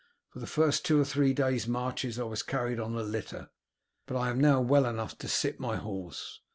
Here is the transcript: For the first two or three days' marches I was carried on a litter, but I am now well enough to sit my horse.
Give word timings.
For 0.31 0.39
the 0.39 0.47
first 0.47 0.83
two 0.83 0.99
or 0.99 1.05
three 1.05 1.31
days' 1.31 1.67
marches 1.67 2.17
I 2.17 2.23
was 2.23 2.41
carried 2.41 2.79
on 2.79 2.95
a 2.95 3.03
litter, 3.03 3.51
but 4.07 4.17
I 4.17 4.31
am 4.31 4.41
now 4.41 4.59
well 4.59 4.87
enough 4.87 5.15
to 5.19 5.27
sit 5.27 5.59
my 5.59 5.75
horse. 5.75 6.41